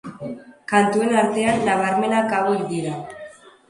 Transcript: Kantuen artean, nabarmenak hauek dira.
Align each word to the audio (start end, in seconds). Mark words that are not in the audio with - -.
Kantuen 0.71 1.13
artean, 1.25 1.63
nabarmenak 1.69 2.37
hauek 2.43 2.69
dira. 2.77 3.01